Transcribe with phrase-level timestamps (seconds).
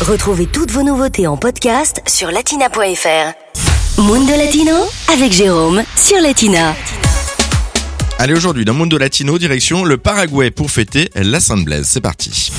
[0.00, 4.00] Retrouvez toutes vos nouveautés en podcast sur latina.fr.
[4.00, 4.74] Mundo Latino
[5.12, 6.74] avec Jérôme sur Latina.
[8.18, 11.86] Allez, aujourd'hui, dans Mundo Latino, direction le Paraguay pour fêter la Sainte-Blaise.
[11.86, 12.50] C'est parti.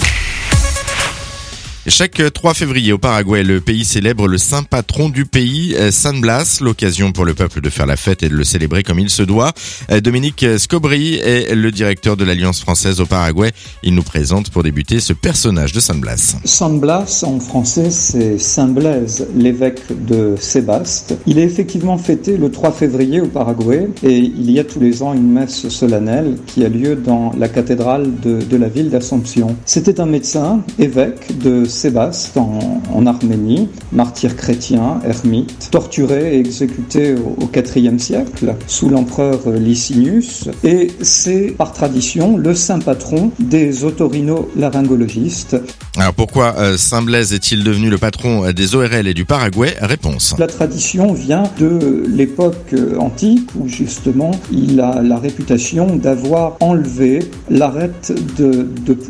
[2.02, 6.20] Chaque 3 février au Paraguay, le pays célèbre le saint patron du pays, euh, San
[6.20, 9.12] Blas, l'occasion pour le peuple de faire la fête et de le célébrer comme il
[9.12, 9.52] se doit.
[9.92, 13.52] Euh, Dominique Scobri est le directeur de l'Alliance française au Paraguay.
[13.84, 16.38] Il nous présente pour débuter ce personnage de San Blas.
[16.44, 21.14] San Blas en français c'est Saint Blaise, l'évêque de Sébaste.
[21.28, 25.04] Il est effectivement fêté le 3 février au Paraguay et il y a tous les
[25.04, 29.56] ans une messe solennelle qui a lieu dans la cathédrale de, de la ville d'Assomption.
[29.66, 31.91] C'était un médecin, évêque de Sébaste
[32.36, 40.50] en, en, Arménie, martyr chrétien, ermite, torturé et exécuté au, IVe siècle sous l'empereur Licinius.
[40.64, 45.58] Et c'est par tradition le saint patron des otorino-laryngologistes.
[45.98, 49.76] Alors pourquoi euh, Saint Blaise est-il devenu le patron des ORL et du Paraguay?
[49.82, 50.36] Réponse.
[50.40, 58.14] La tradition vient de l'époque antique où justement il a la réputation d'avoir enlevé l'arête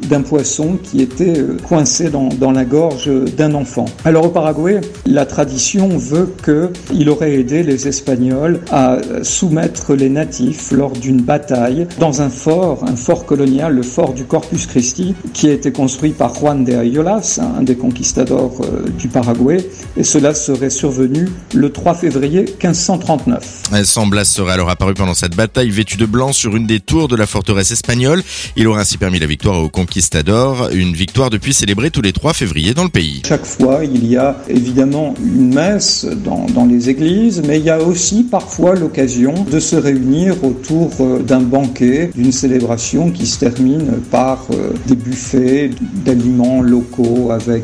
[0.10, 3.83] d'un poisson qui était coincé dans, dans la gorge d'un enfant.
[4.05, 10.72] Alors au Paraguay, la tradition veut qu'il aurait aidé les Espagnols à soumettre les natifs
[10.72, 15.49] lors d'une bataille dans un fort, un fort colonial, le fort du Corpus Christi, qui
[15.49, 18.61] a été construit par Juan de Ayolas, un des conquistadors
[18.97, 19.58] du Paraguay,
[19.97, 23.64] et cela serait survenu le 3 février 1539.
[23.83, 27.09] San Blas serait alors apparu pendant cette bataille vêtu de blanc sur une des tours
[27.09, 28.23] de la forteresse espagnole.
[28.55, 32.33] Il aurait ainsi permis la victoire aux conquistadors, une victoire depuis célébrée tous les 3
[32.33, 33.22] février dans le pays.
[33.26, 37.70] Chaque fois, il y a évidemment une messe dans, dans les églises, mais il y
[37.70, 40.92] a aussi parfois l'occasion de se réunir autour
[41.26, 44.48] d'un banquet, d'une célébration qui se termine par
[44.88, 45.70] des buffets
[46.06, 47.64] d'aliments locaux avec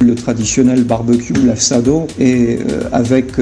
[0.00, 2.58] le traditionnel barbecue, l'assado, et
[2.92, 3.32] avec,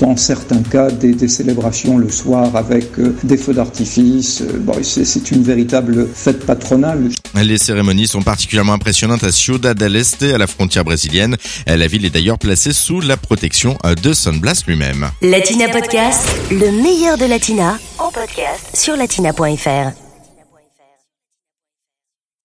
[0.00, 2.86] dans certains cas, des, des célébrations le soir avec
[3.24, 4.42] des feux d'artifice.
[4.60, 7.10] Bon, c'est une véritable fête patronale.
[7.34, 11.36] Les cérémonies sont particulièrement impressionnantes à Ciudad del À la frontière brésilienne.
[11.66, 15.10] La ville est d'ailleurs placée sous la protection de San Blas lui-même.
[15.22, 20.03] Latina Podcast, le meilleur de Latina, en podcast sur latina.fr.